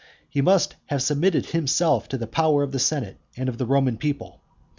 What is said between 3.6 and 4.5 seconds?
Roman people.